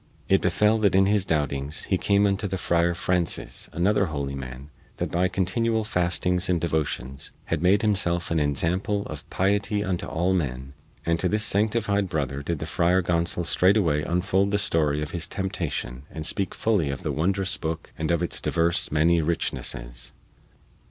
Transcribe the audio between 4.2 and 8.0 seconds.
man that by continual fastings and devotions had made